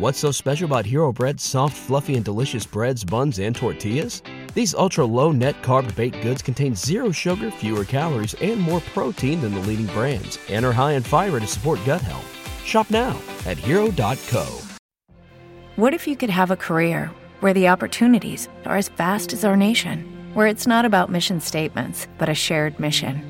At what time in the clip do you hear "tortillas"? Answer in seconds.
3.54-4.22